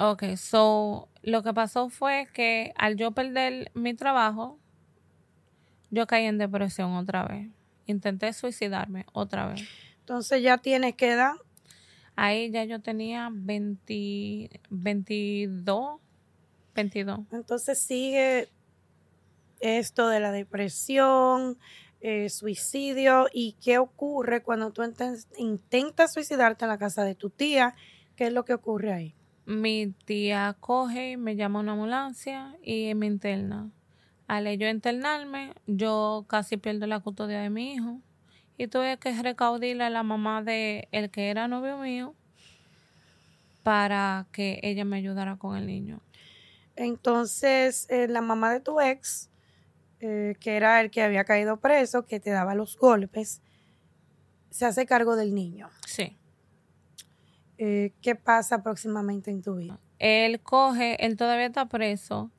Ok, 0.00 0.34
so 0.36 1.08
lo 1.22 1.44
que 1.44 1.54
pasó 1.54 1.90
fue 1.90 2.26
que 2.34 2.72
al 2.76 2.96
yo 2.96 3.12
perder 3.12 3.70
mi 3.74 3.94
trabajo, 3.94 4.58
yo 5.90 6.08
caí 6.08 6.24
en 6.24 6.38
depresión 6.38 6.94
otra 6.94 7.24
vez 7.24 7.52
intenté 7.86 8.32
suicidarme 8.32 9.06
otra 9.12 9.46
vez. 9.46 9.68
Entonces 10.00 10.42
ya 10.42 10.58
tienes 10.58 10.94
que 10.94 11.12
edad. 11.12 11.32
Ahí 12.16 12.50
ya 12.50 12.64
yo 12.64 12.80
tenía 12.80 13.30
20, 13.32 14.60
22, 14.70 16.00
22. 16.74 17.20
Entonces 17.32 17.78
sigue 17.82 18.48
esto 19.60 20.08
de 20.08 20.20
la 20.20 20.30
depresión, 20.30 21.58
eh, 22.00 22.28
suicidio 22.28 23.28
y 23.32 23.56
qué 23.64 23.78
ocurre 23.78 24.42
cuando 24.42 24.70
tú 24.72 24.82
intentas 25.38 26.12
suicidarte 26.12 26.66
en 26.66 26.68
la 26.68 26.78
casa 26.78 27.02
de 27.02 27.14
tu 27.14 27.30
tía. 27.30 27.74
¿Qué 28.14 28.26
es 28.26 28.32
lo 28.32 28.44
que 28.44 28.54
ocurre 28.54 28.92
ahí? 28.92 29.14
Mi 29.46 29.92
tía 30.04 30.56
coge 30.60 31.16
me 31.16 31.34
llama 31.34 31.60
a 31.60 31.62
una 31.62 31.72
ambulancia 31.72 32.54
y 32.62 32.94
me 32.94 33.06
interna. 33.06 33.70
Al 34.26 34.46
yo 34.58 34.68
internarme, 34.68 35.52
yo 35.66 36.24
casi 36.28 36.56
pierdo 36.56 36.86
la 36.86 37.00
custodia 37.00 37.40
de 37.40 37.50
mi 37.50 37.74
hijo 37.74 38.00
y 38.56 38.68
tuve 38.68 38.96
que 38.98 39.20
recaudirle 39.22 39.84
a 39.84 39.90
la 39.90 40.02
mamá 40.02 40.42
de 40.42 40.88
el 40.92 41.10
que 41.10 41.28
era 41.28 41.48
novio 41.48 41.78
mío 41.78 42.14
para 43.62 44.26
que 44.32 44.60
ella 44.62 44.84
me 44.84 44.96
ayudara 44.96 45.36
con 45.36 45.56
el 45.56 45.66
niño. 45.66 46.00
Entonces, 46.76 47.86
eh, 47.90 48.08
la 48.08 48.20
mamá 48.20 48.52
de 48.52 48.60
tu 48.60 48.80
ex, 48.80 49.30
eh, 50.00 50.34
que 50.40 50.56
era 50.56 50.80
el 50.80 50.90
que 50.90 51.02
había 51.02 51.24
caído 51.24 51.58
preso, 51.58 52.04
que 52.04 52.20
te 52.20 52.30
daba 52.30 52.54
los 52.54 52.76
golpes, 52.76 53.42
se 54.50 54.66
hace 54.66 54.86
cargo 54.86 55.16
del 55.16 55.34
niño. 55.34 55.68
Sí. 55.86 56.16
Eh, 57.58 57.92
¿Qué 58.00 58.14
pasa 58.14 58.62
próximamente 58.62 59.30
en 59.30 59.42
tu 59.42 59.56
vida? 59.56 59.78
Él 59.98 60.40
coge, 60.40 61.04
él 61.04 61.16
todavía 61.16 61.46
está 61.46 61.66
preso 61.66 62.30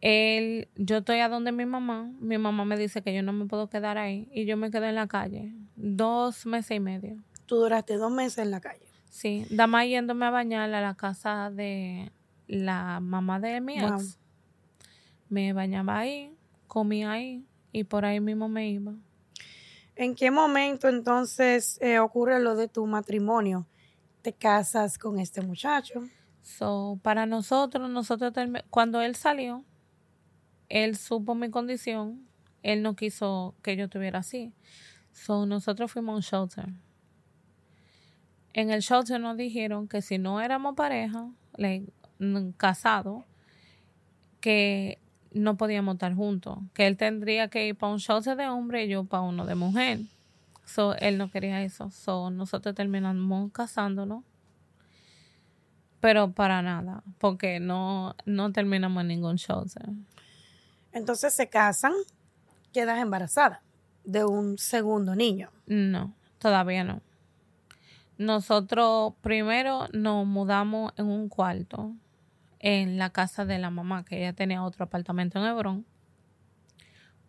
él, 0.00 0.68
yo 0.76 0.98
estoy 0.98 1.18
a 1.20 1.28
donde 1.28 1.52
mi 1.52 1.66
mamá, 1.66 2.10
mi 2.20 2.38
mamá 2.38 2.64
me 2.64 2.76
dice 2.76 3.02
que 3.02 3.14
yo 3.14 3.22
no 3.22 3.32
me 3.32 3.46
puedo 3.46 3.68
quedar 3.68 3.98
ahí 3.98 4.28
y 4.32 4.46
yo 4.46 4.56
me 4.56 4.70
quedé 4.70 4.88
en 4.88 4.94
la 4.94 5.06
calle 5.06 5.54
dos 5.76 6.46
meses 6.46 6.76
y 6.76 6.80
medio. 6.80 7.22
Tú 7.46 7.56
duraste 7.56 7.96
dos 7.96 8.12
meses 8.12 8.38
en 8.38 8.50
la 8.50 8.60
calle. 8.60 8.86
Sí, 9.10 9.46
dama 9.50 9.84
yéndome 9.84 10.26
a 10.26 10.30
bañar 10.30 10.72
a 10.72 10.80
la 10.80 10.94
casa 10.94 11.50
de 11.50 12.12
la 12.46 13.00
mamá 13.00 13.40
de 13.40 13.60
mi 13.60 13.78
ex. 13.78 14.18
Me 15.28 15.52
bañaba 15.52 15.98
ahí, 15.98 16.34
comía 16.66 17.12
ahí 17.12 17.44
y 17.72 17.84
por 17.84 18.04
ahí 18.04 18.20
mismo 18.20 18.48
me 18.48 18.68
iba. 18.70 18.94
¿En 19.96 20.14
qué 20.14 20.30
momento 20.30 20.88
entonces 20.88 21.78
eh, 21.82 21.98
ocurre 21.98 22.40
lo 22.40 22.56
de 22.56 22.68
tu 22.68 22.86
matrimonio? 22.86 23.66
¿Te 24.22 24.32
casas 24.32 24.96
con 24.96 25.18
este 25.18 25.42
muchacho? 25.42 26.02
So, 26.42 26.98
para 27.02 27.26
nosotros, 27.26 27.90
nosotros 27.90 28.32
cuando 28.70 29.00
él 29.02 29.14
salió, 29.14 29.64
él 30.70 30.96
supo 30.96 31.34
mi 31.34 31.50
condición, 31.50 32.26
él 32.62 32.82
no 32.82 32.96
quiso 32.96 33.54
que 33.62 33.76
yo 33.76 33.84
estuviera 33.84 34.20
así. 34.20 34.52
So, 35.12 35.44
nosotros 35.44 35.92
fuimos 35.92 36.12
a 36.12 36.16
un 36.16 36.22
shelter. 36.22 36.72
En 38.52 38.70
el 38.70 38.80
shelter 38.80 39.20
nos 39.20 39.36
dijeron 39.36 39.88
que 39.88 40.00
si 40.00 40.18
no 40.18 40.40
éramos 40.40 40.76
pareja, 40.76 41.28
mm, 42.18 42.50
casados, 42.56 43.24
que 44.40 44.98
no 45.32 45.56
podíamos 45.56 45.94
estar 45.94 46.14
juntos, 46.14 46.58
que 46.72 46.86
él 46.86 46.96
tendría 46.96 47.48
que 47.48 47.66
ir 47.66 47.76
para 47.76 47.92
un 47.92 47.98
shelter 47.98 48.36
de 48.36 48.48
hombre 48.48 48.84
y 48.84 48.88
yo 48.88 49.04
para 49.04 49.22
uno 49.22 49.46
de 49.46 49.54
mujer. 49.56 50.00
So, 50.64 50.94
él 50.94 51.18
no 51.18 51.30
quería 51.30 51.62
eso. 51.62 51.90
So, 51.90 52.30
nosotros 52.30 52.76
terminamos 52.76 53.50
casándonos. 53.52 54.22
Pero 55.98 56.32
para 56.32 56.62
nada, 56.62 57.02
porque 57.18 57.60
no, 57.60 58.14
no 58.24 58.52
terminamos 58.52 59.02
en 59.02 59.08
ningún 59.08 59.36
shelter. 59.36 59.90
Entonces 60.92 61.34
se 61.34 61.48
casan, 61.48 61.92
quedas 62.72 62.98
embarazada 62.98 63.62
de 64.04 64.24
un 64.24 64.58
segundo 64.58 65.14
niño. 65.14 65.50
No, 65.66 66.14
todavía 66.38 66.84
no. 66.84 67.00
Nosotros 68.18 69.14
primero 69.22 69.88
nos 69.92 70.26
mudamos 70.26 70.92
en 70.96 71.06
un 71.06 71.28
cuarto 71.28 71.94
en 72.58 72.98
la 72.98 73.10
casa 73.10 73.46
de 73.46 73.58
la 73.58 73.70
mamá, 73.70 74.04
que 74.04 74.18
ella 74.18 74.34
tenía 74.34 74.62
otro 74.62 74.84
apartamento 74.84 75.38
en 75.38 75.46
Hebrón. 75.46 75.86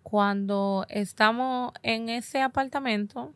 Cuando 0.04 0.86
estamos 0.90 1.72
en 1.84 2.10
ese 2.10 2.42
apartamento, 2.42 3.34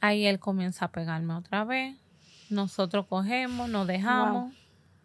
ahí 0.00 0.26
él 0.26 0.40
comienza 0.40 0.86
a 0.86 0.92
pegarme 0.92 1.34
otra 1.34 1.64
vez. 1.64 1.96
Nosotros 2.48 3.06
cogemos, 3.06 3.68
nos 3.68 3.86
dejamos, 3.86 4.52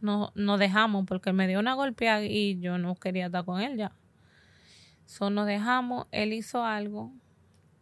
no, 0.02 0.32
nos 0.36 0.60
dejamos 0.60 1.06
porque 1.06 1.34
me 1.34 1.48
dio 1.48 1.60
una 1.60 1.74
golpeada 1.74 2.24
y 2.24 2.60
yo 2.60 2.78
no 2.78 2.96
quería 2.96 3.28
estar 3.28 3.46
con 3.46 3.62
él 3.62 3.78
ya. 3.78 3.92
So 5.06 5.30
nos 5.30 5.46
dejamos, 5.46 6.08
él 6.12 6.34
hizo 6.34 6.64
algo 6.64 7.12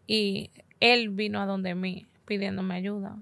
y 0.07 0.51
él 0.79 1.09
vino 1.09 1.41
a 1.41 1.45
donde 1.45 1.75
mí 1.75 2.07
pidiéndome 2.25 2.75
ayuda. 2.75 3.17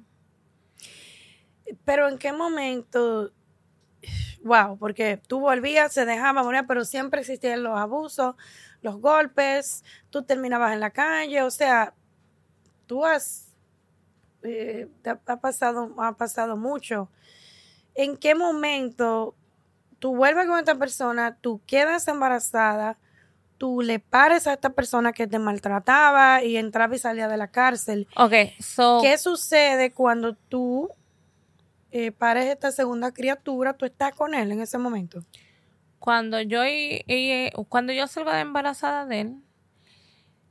Pero 1.85 2.09
en 2.09 2.17
qué 2.17 2.33
momento, 2.33 3.31
wow, 4.43 4.77
porque 4.77 5.17
tú 5.17 5.39
volvías, 5.39 5.93
se 5.93 6.05
dejaba 6.05 6.43
morir, 6.43 6.65
pero 6.67 6.83
siempre 6.83 7.21
existían 7.21 7.63
los 7.63 7.77
abusos, 7.77 8.35
los 8.81 8.97
golpes, 8.99 9.83
tú 10.09 10.23
terminabas 10.23 10.73
en 10.73 10.79
la 10.79 10.89
calle, 10.89 11.43
o 11.43 11.51
sea, 11.51 11.93
tú 12.87 13.05
has, 13.05 13.53
eh, 14.43 14.89
ha 15.05 15.37
pasado, 15.37 15.93
ha 15.97 16.17
pasado 16.17 16.57
mucho. 16.57 17.09
¿En 17.95 18.17
qué 18.17 18.35
momento 18.35 19.35
tú 19.99 20.15
vuelves 20.15 20.47
con 20.47 20.57
esta 20.57 20.75
persona, 20.75 21.37
tú 21.41 21.61
quedas 21.65 22.07
embarazada, 22.07 22.97
tú 23.57 23.81
le 23.81 23.99
pares 23.99 24.47
a 24.47 24.53
esta 24.53 24.71
persona 24.71 25.13
que 25.13 25.27
te 25.27 25.37
maltrataba 25.37 26.43
y 26.43 26.57
entraba 26.57 26.95
y 26.95 26.99
salía 26.99 27.27
de 27.27 27.37
la 27.37 27.47
cárcel? 27.47 28.07
Ok, 28.15 28.33
so. 28.59 28.99
¿Qué 29.01 29.17
sucede 29.17 29.91
cuando 29.91 30.33
tú 30.33 30.89
eh, 31.91 32.11
pares 32.11 32.47
esta 32.47 32.71
segunda 32.71 33.11
criatura? 33.11 33.73
¿Tú 33.73 33.85
estás 33.85 34.15
con 34.15 34.33
él 34.33 34.51
en 34.51 34.61
ese 34.61 34.77
momento? 34.77 35.23
Cuando 35.99 36.41
yo, 36.41 36.65
y, 36.65 37.03
y, 37.05 37.51
cuando 37.69 37.93
yo 37.93 38.07
salgo 38.07 38.31
de 38.31 38.39
embarazada 38.39 39.05
de 39.05 39.21
él, 39.21 39.35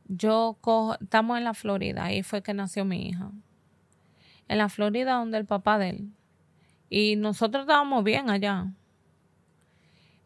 yo 0.06 0.58
cojo, 0.60 0.96
estamos 1.00 1.38
en 1.38 1.44
la 1.44 1.54
Florida, 1.54 2.04
ahí 2.04 2.22
fue 2.22 2.42
que 2.42 2.54
nació 2.54 2.84
mi 2.84 3.08
hija. 3.08 3.30
En 4.46 4.58
la 4.58 4.68
Florida, 4.68 5.14
donde 5.14 5.38
el 5.38 5.46
papá 5.46 5.78
de 5.78 5.90
él. 5.90 6.10
Y 6.90 7.14
nosotros 7.14 7.62
estábamos 7.62 8.02
bien 8.02 8.28
allá. 8.28 8.74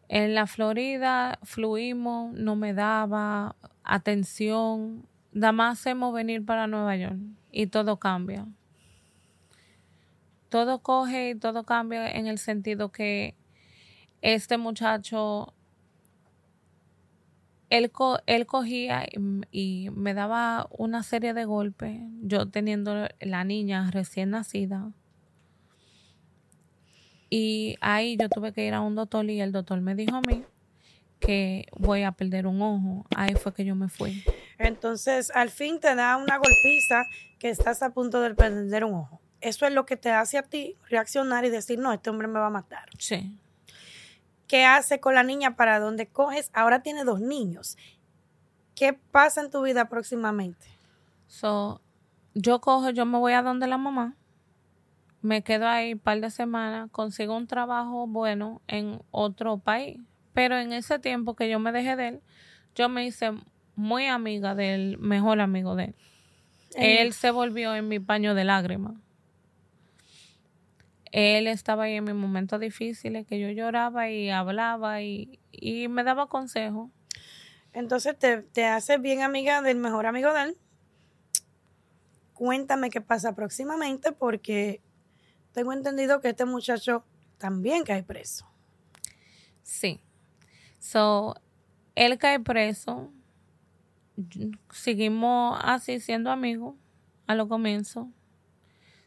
En 0.09 0.35
la 0.35 0.47
Florida 0.47 1.39
fluimos, 1.43 2.33
no 2.33 2.57
me 2.57 2.73
daba 2.73 3.55
atención. 3.85 5.07
Nada 5.33 5.53
más 5.53 5.79
hacemos 5.79 6.15
venir 6.15 6.45
para 6.45 6.67
Nueva 6.67 6.97
York 6.97 7.19
y 7.53 7.67
todo 7.67 7.99
cambia. 7.99 8.47
Todo 10.49 10.79
coge 10.81 11.31
y 11.31 11.35
todo 11.35 11.65
cambia 11.65 12.11
en 12.11 12.27
el 12.29 12.39
sentido 12.39 12.91
que 12.91 13.35
este 14.23 14.57
muchacho, 14.57 15.53
él, 17.69 17.93
él 18.27 18.47
cogía 18.47 19.05
y 19.51 19.91
me 19.91 20.15
daba 20.15 20.67
una 20.71 21.03
serie 21.03 21.35
de 21.35 21.45
golpes, 21.45 22.01
yo 22.23 22.49
teniendo 22.49 23.09
la 23.21 23.45
niña 23.45 23.91
recién 23.91 24.31
nacida. 24.31 24.93
Y 27.37 27.77
ahí 27.81 28.17
yo 28.17 28.29
tuve 28.29 28.53
que 28.53 28.65
ir 28.65 28.75
a 28.75 28.81
un 28.81 28.95
doctor 28.95 29.29
y 29.29 29.41
el 29.41 29.51
doctor 29.51 29.81
me 29.81 29.97
dijo 29.97 30.15
a 30.15 30.21
mí 30.21 30.45
que 31.19 31.67
voy 31.77 32.05
a 32.05 32.13
perder 32.13 32.47
un 32.47 32.63
ojo. 32.63 33.07
Ahí 33.17 33.35
fue 33.35 33.53
que 33.53 33.65
yo 33.65 33.75
me 33.75 33.89
fui. 33.89 34.23
Entonces, 34.57 35.33
al 35.35 35.51
fin 35.51 35.81
te 35.81 35.97
da 35.97 36.17
una 36.17 36.37
golpiza 36.37 37.07
que 37.41 37.51
estás 37.51 37.83
a 37.83 37.91
punto 37.91 38.21
de 38.21 38.37
perder 38.37 38.85
un 38.85 38.95
ojo. 38.95 39.21
Eso 39.41 39.67
es 39.67 39.73
lo 39.73 39.85
que 39.85 39.97
te 39.97 40.13
hace 40.13 40.39
a 40.39 40.45
ti 40.45 40.77
reaccionar 40.89 41.45
y 41.45 41.51
decir, 41.51 41.77
no, 41.77 41.93
este 41.93 42.09
hombre 42.09 42.29
me 42.29 42.39
va 42.39 42.47
a 42.47 42.51
matar. 42.51 42.89
Sí. 43.01 43.37
¿Qué 44.47 44.65
hace 44.65 45.01
con 45.01 45.17
la 45.17 45.25
niña 45.25 45.57
para 45.57 45.81
donde 45.81 46.07
coges? 46.07 46.51
Ahora 46.53 46.85
tiene 46.85 47.03
dos 47.03 47.21
niños. 47.21 47.77
¿Qué 48.77 48.93
pasa 48.93 49.41
en 49.41 49.51
tu 49.51 49.61
vida 49.61 49.89
próximamente? 49.89 50.69
So, 51.27 51.81
yo 52.35 52.61
cojo, 52.61 52.91
yo 52.91 53.05
me 53.07 53.19
voy 53.19 53.33
a 53.33 53.43
donde 53.43 53.67
la 53.67 53.77
mamá 53.77 54.15
me 55.25 55.43
quedo 55.43 55.67
ahí 55.67 55.95
un 55.95 56.01
par 56.01 56.21
de 56.21 56.29
semanas, 56.29 56.91
consigo 56.91 57.35
un 57.35 57.47
trabajo 57.47 58.07
bueno 58.07 58.61
en 58.67 59.01
otro 59.11 59.57
país. 59.57 59.99
Pero 60.35 60.59
en 60.59 60.75
ese 60.75 60.99
tiempo 60.99 61.35
que 61.35 61.49
yo 61.49 61.59
me 61.59 61.73
dejé 61.73 61.97
de 61.97 62.09
él, 62.09 62.21
yo 62.75 62.91
me 62.91 63.07
hice 63.07 63.33
muy 63.75 64.05
amiga 64.05 64.55
del 64.55 64.99
mejor 64.99 65.41
amigo 65.41 65.77
de 65.77 65.85
él. 65.85 65.95
Él 66.77 67.15
se 67.15 67.31
volvió 67.31 67.75
en 67.75 67.89
mi 67.89 68.01
paño 68.01 68.35
de 68.35 68.45
lágrimas. 68.45 68.97
Él 71.11 71.47
estaba 71.47 71.85
ahí 71.85 71.95
en 71.95 72.05
mis 72.05 72.15
momentos 72.15 72.61
difíciles, 72.61 73.27
que 73.27 73.41
yo 73.41 73.49
lloraba 73.49 74.11
y 74.11 74.29
hablaba 74.29 75.01
y, 75.01 75.39
y 75.53 75.89
me 75.89 76.05
daba 76.05 76.27
consejos. 76.27 76.91
Entonces 77.73 78.19
te, 78.19 78.43
te 78.43 78.67
haces 78.67 79.01
bien 79.01 79.23
amiga 79.23 79.63
del 79.63 79.79
mejor 79.79 80.05
amigo 80.05 80.35
de 80.35 80.43
él. 80.43 80.59
Cuéntame 82.35 82.91
qué 82.91 83.01
pasa 83.01 83.35
próximamente 83.35 84.13
porque 84.13 84.83
tengo 85.55 85.73
entendido 85.73 86.21
que 86.21 86.31
este 86.31 86.45
muchacho 86.45 87.05
también 87.39 87.85
cae 87.85 88.03
preso. 88.03 88.47
Sí. 89.63 90.01
So, 90.81 91.37
él 91.95 92.19
cae 92.19 92.41
preso. 92.41 93.13
Seguimos 94.71 95.59
así 95.63 96.01
siendo 96.01 96.31
amigos 96.31 96.75
a 97.29 97.37
lo 97.37 97.49
comienzo. 97.49 98.11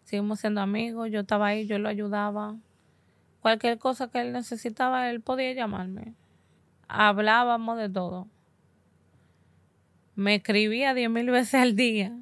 Seguimos 0.04 0.40
siendo 0.40 0.62
amigos. 0.62 1.12
Yo 1.12 1.20
estaba 1.20 1.48
ahí, 1.48 1.68
yo 1.68 1.80
lo 1.80 1.90
ayudaba. 1.90 2.56
Cualquier 3.42 3.78
cosa 3.78 4.10
que 4.10 4.22
él 4.22 4.32
necesitaba, 4.32 5.10
él 5.10 5.20
podía 5.22 5.52
llamarme. 5.54 6.14
Hablábamos 6.88 7.78
de 7.78 7.90
todo. 7.90 8.28
Me 10.16 10.36
escribía 10.36 10.94
diez 10.94 11.10
mil 11.10 11.30
veces 11.30 11.56
al 11.56 11.76
día. 11.76 12.18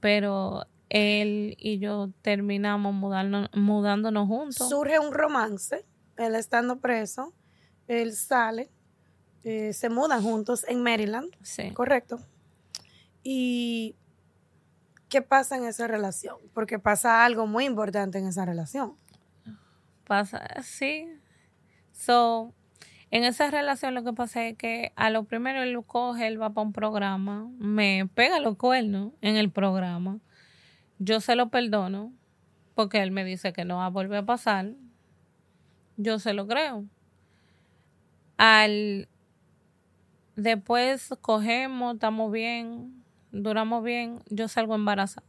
Pero 0.00 0.66
él 0.92 1.56
y 1.58 1.78
yo 1.78 2.10
terminamos 2.20 2.94
mudándonos 3.54 4.28
juntos. 4.28 4.68
Surge 4.68 4.98
un 4.98 5.14
romance, 5.14 5.86
él 6.18 6.34
estando 6.34 6.80
preso, 6.80 7.32
él 7.88 8.12
sale, 8.12 8.70
eh, 9.42 9.72
se 9.72 9.88
mudan 9.88 10.22
juntos 10.22 10.66
en 10.68 10.82
Maryland, 10.82 11.34
sí. 11.40 11.70
correcto. 11.70 12.20
¿Y 13.22 13.96
qué 15.08 15.22
pasa 15.22 15.56
en 15.56 15.64
esa 15.64 15.86
relación? 15.88 16.36
Porque 16.52 16.78
pasa 16.78 17.24
algo 17.24 17.46
muy 17.46 17.64
importante 17.64 18.18
en 18.18 18.26
esa 18.26 18.44
relación. 18.44 18.94
Pasa, 20.04 20.46
sí. 20.62 21.08
So, 21.92 22.52
en 23.10 23.24
esa 23.24 23.50
relación 23.50 23.94
lo 23.94 24.04
que 24.04 24.12
pasa 24.12 24.46
es 24.46 24.58
que 24.58 24.92
a 24.96 25.08
lo 25.08 25.24
primero 25.24 25.62
él 25.62 25.72
lo 25.72 25.84
coge, 25.84 26.26
él 26.26 26.40
va 26.40 26.52
para 26.52 26.66
un 26.66 26.74
programa, 26.74 27.50
me 27.56 28.06
pega 28.14 28.40
los 28.40 28.58
cuernos 28.58 29.12
en 29.22 29.38
el 29.38 29.50
programa 29.50 30.20
yo 31.04 31.20
se 31.20 31.34
lo 31.34 31.48
perdono 31.48 32.12
porque 32.74 33.02
él 33.02 33.10
me 33.10 33.24
dice 33.24 33.52
que 33.52 33.64
no 33.64 33.78
va 33.78 33.86
a 33.86 33.90
volver 33.90 34.18
a 34.18 34.24
pasar. 34.24 34.72
Yo 35.96 36.18
se 36.18 36.32
lo 36.32 36.46
creo. 36.46 36.84
Al 38.36 39.08
después 40.36 41.14
cogemos, 41.20 41.94
estamos 41.94 42.32
bien, 42.32 43.02
duramos 43.32 43.82
bien, 43.84 44.20
yo 44.30 44.46
salgo 44.46 44.74
embarazada. 44.76 45.26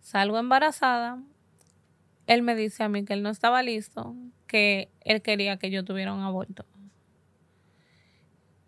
Salgo 0.00 0.38
embarazada. 0.38 1.22
Él 2.26 2.42
me 2.42 2.56
dice 2.56 2.82
a 2.82 2.88
mí 2.88 3.04
que 3.04 3.12
él 3.12 3.22
no 3.22 3.28
estaba 3.28 3.62
listo, 3.62 4.14
que 4.46 4.90
él 5.02 5.20
quería 5.22 5.58
que 5.58 5.70
yo 5.70 5.84
tuviera 5.84 6.12
un 6.14 6.22
aborto. 6.22 6.64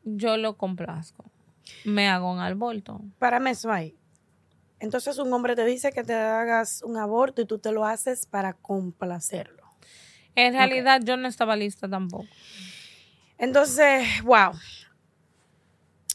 Yo 0.04 0.37
lo 0.37 0.56
complazco. 0.56 1.24
Me 1.84 2.06
hago 2.08 2.32
un 2.32 2.38
aborto. 2.38 3.00
Párame 3.18 3.50
eso 3.50 3.72
ahí. 3.72 3.97
Entonces 4.80 5.18
un 5.18 5.32
hombre 5.32 5.56
te 5.56 5.64
dice 5.64 5.92
que 5.92 6.04
te 6.04 6.14
hagas 6.14 6.82
un 6.82 6.96
aborto 6.96 7.42
y 7.42 7.46
tú 7.46 7.58
te 7.58 7.72
lo 7.72 7.84
haces 7.84 8.26
para 8.26 8.52
complacerlo. 8.52 9.64
En 10.34 10.52
realidad 10.54 10.96
okay. 10.96 11.06
yo 11.06 11.16
no 11.16 11.26
estaba 11.26 11.56
lista 11.56 11.88
tampoco. 11.88 12.26
Entonces, 13.38 14.06
wow. 14.22 14.52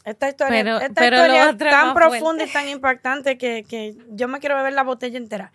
Esta 0.04 0.28
historia, 0.28 0.62
pero, 0.62 0.76
esta 0.78 1.00
pero 1.00 1.16
historia 1.16 1.50
es 1.50 1.58
tan 1.58 1.94
profunda 1.94 2.20
fuerte. 2.20 2.44
y 2.44 2.52
tan 2.52 2.68
impactante 2.68 3.38
que, 3.38 3.64
que, 3.64 3.96
yo 4.10 4.28
me 4.28 4.38
quiero 4.38 4.56
beber 4.56 4.74
la 4.74 4.82
botella 4.82 5.16
entera. 5.16 5.52